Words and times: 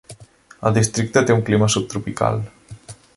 El 0.69 0.77
districte 0.77 1.23
té 1.27 1.37
un 1.37 1.45
clima 1.51 1.71
subtropical. 1.77 2.45